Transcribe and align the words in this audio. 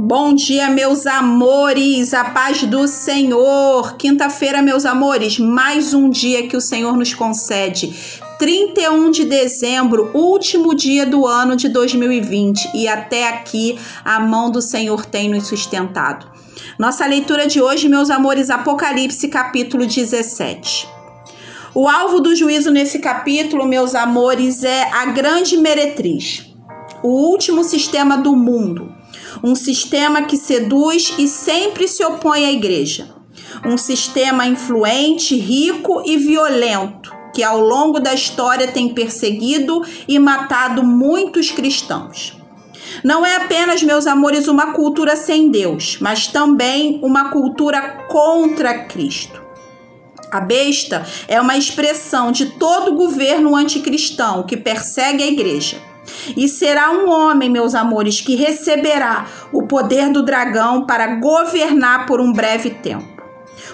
Bom 0.00 0.32
dia, 0.32 0.70
meus 0.70 1.08
amores, 1.08 2.14
a 2.14 2.26
paz 2.26 2.62
do 2.62 2.86
Senhor. 2.86 3.96
Quinta-feira, 3.96 4.62
meus 4.62 4.86
amores, 4.86 5.40
mais 5.40 5.92
um 5.92 6.08
dia 6.08 6.46
que 6.46 6.56
o 6.56 6.60
Senhor 6.60 6.96
nos 6.96 7.12
concede. 7.14 7.92
31 8.38 9.10
de 9.10 9.24
dezembro, 9.24 10.12
último 10.14 10.72
dia 10.72 11.04
do 11.04 11.26
ano 11.26 11.56
de 11.56 11.68
2020, 11.68 12.76
e 12.76 12.86
até 12.86 13.28
aqui 13.28 13.76
a 14.04 14.20
mão 14.20 14.52
do 14.52 14.62
Senhor 14.62 15.04
tem 15.04 15.28
nos 15.28 15.48
sustentado. 15.48 16.30
Nossa 16.78 17.04
leitura 17.04 17.48
de 17.48 17.60
hoje, 17.60 17.88
meus 17.88 18.08
amores, 18.08 18.50
Apocalipse, 18.50 19.26
capítulo 19.26 19.84
17. 19.84 20.88
O 21.74 21.88
alvo 21.88 22.20
do 22.20 22.36
juízo 22.36 22.70
nesse 22.70 23.00
capítulo, 23.00 23.66
meus 23.66 23.96
amores, 23.96 24.62
é 24.62 24.92
a 24.92 25.06
grande 25.06 25.56
meretriz, 25.56 26.54
o 27.02 27.08
último 27.08 27.64
sistema 27.64 28.16
do 28.16 28.36
mundo 28.36 28.96
um 29.42 29.54
sistema 29.54 30.22
que 30.22 30.36
seduz 30.36 31.14
e 31.18 31.26
sempre 31.28 31.86
se 31.88 32.04
opõe 32.04 32.44
à 32.44 32.52
igreja, 32.52 33.14
um 33.64 33.76
sistema 33.76 34.46
influente, 34.46 35.36
rico 35.36 36.02
e 36.04 36.16
violento, 36.16 37.14
que 37.34 37.42
ao 37.42 37.60
longo 37.60 38.00
da 38.00 38.14
história 38.14 38.68
tem 38.68 38.88
perseguido 38.94 39.82
e 40.06 40.18
matado 40.18 40.82
muitos 40.82 41.50
cristãos. 41.50 42.36
Não 43.04 43.24
é 43.24 43.36
apenas, 43.36 43.82
meus 43.82 44.06
amores, 44.06 44.48
uma 44.48 44.72
cultura 44.72 45.14
sem 45.14 45.50
Deus, 45.50 45.98
mas 46.00 46.26
também 46.26 46.98
uma 47.02 47.30
cultura 47.30 48.06
contra 48.08 48.84
Cristo. 48.84 49.48
A 50.30 50.40
besta 50.40 51.06
é 51.26 51.40
uma 51.40 51.56
expressão 51.56 52.30
de 52.30 52.46
todo 52.58 52.94
governo 52.94 53.56
anticristão 53.56 54.42
que 54.42 54.56
persegue 54.56 55.22
a 55.22 55.26
igreja. 55.26 55.87
E 56.36 56.48
será 56.48 56.90
um 56.90 57.08
homem, 57.08 57.50
meus 57.50 57.74
amores, 57.74 58.20
que 58.20 58.34
receberá 58.34 59.26
o 59.52 59.66
poder 59.66 60.10
do 60.10 60.22
dragão 60.22 60.86
para 60.86 61.16
governar 61.16 62.06
por 62.06 62.20
um 62.20 62.32
breve 62.32 62.70
tempo. 62.70 63.18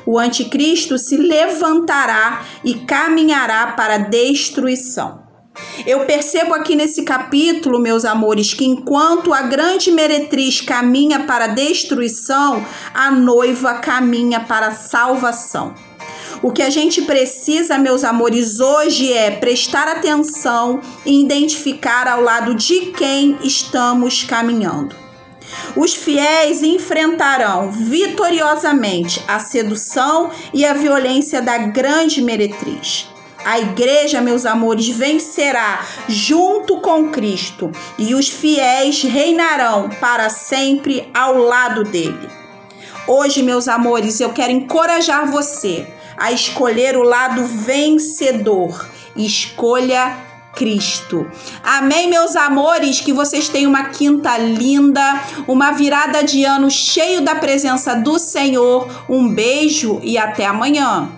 O 0.06 0.18
anticristo 0.18 0.98
se 0.98 1.16
levantará 1.16 2.42
e 2.64 2.74
caminhará 2.74 3.68
para 3.68 3.94
a 3.94 3.98
destruição. 3.98 5.24
Eu 5.86 6.00
percebo 6.04 6.52
aqui 6.52 6.74
nesse 6.74 7.02
capítulo, 7.02 7.78
meus 7.78 8.04
amores, 8.04 8.52
que 8.52 8.64
enquanto 8.64 9.32
a 9.32 9.42
grande 9.42 9.90
meretriz 9.90 10.60
caminha 10.60 11.20
para 11.20 11.44
a 11.44 11.48
destruição, 11.48 12.64
a 12.92 13.10
noiva 13.10 13.74
caminha 13.74 14.40
para 14.40 14.68
a 14.68 14.74
salvação. 14.74 15.74
O 16.44 16.52
que 16.52 16.60
a 16.62 16.68
gente 16.68 17.00
precisa, 17.00 17.78
meus 17.78 18.04
amores, 18.04 18.60
hoje 18.60 19.10
é 19.10 19.30
prestar 19.30 19.88
atenção 19.88 20.78
e 21.06 21.22
identificar 21.22 22.06
ao 22.06 22.20
lado 22.20 22.54
de 22.54 22.92
quem 22.92 23.38
estamos 23.42 24.24
caminhando. 24.24 24.94
Os 25.74 25.94
fiéis 25.94 26.62
enfrentarão 26.62 27.70
vitoriosamente 27.72 29.22
a 29.26 29.38
sedução 29.38 30.30
e 30.52 30.66
a 30.66 30.74
violência 30.74 31.40
da 31.40 31.56
grande 31.56 32.20
meretriz. 32.20 33.08
A 33.42 33.58
igreja, 33.58 34.20
meus 34.20 34.44
amores, 34.44 34.86
vencerá 34.90 35.82
junto 36.06 36.78
com 36.82 37.08
Cristo 37.08 37.72
e 37.96 38.14
os 38.14 38.28
fiéis 38.28 39.02
reinarão 39.02 39.88
para 39.98 40.28
sempre 40.28 41.08
ao 41.14 41.38
lado 41.38 41.84
dele. 41.84 42.28
Hoje, 43.08 43.42
meus 43.42 43.66
amores, 43.66 44.20
eu 44.20 44.34
quero 44.34 44.52
encorajar 44.52 45.30
você 45.30 45.86
a 46.16 46.32
escolher 46.32 46.96
o 46.96 47.02
lado 47.02 47.44
vencedor. 47.44 48.88
Escolha 49.16 50.16
Cristo. 50.54 51.30
Amém, 51.62 52.08
meus 52.08 52.36
amores? 52.36 53.00
Que 53.00 53.12
vocês 53.12 53.48
tenham 53.48 53.70
uma 53.70 53.84
quinta 53.84 54.38
linda, 54.38 55.22
uma 55.46 55.72
virada 55.72 56.22
de 56.22 56.44
ano 56.44 56.70
cheio 56.70 57.20
da 57.20 57.34
presença 57.34 57.94
do 57.94 58.18
Senhor. 58.18 59.04
Um 59.08 59.28
beijo 59.28 60.00
e 60.02 60.16
até 60.16 60.46
amanhã. 60.46 61.10